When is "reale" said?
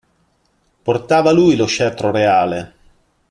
2.09-2.73